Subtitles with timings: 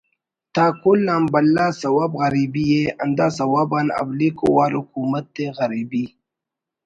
[0.53, 6.05] تا کل آن بھلا سوب غریبی ءِ ہندا سوب آن اولیکو وار حکومت ءِ غریبی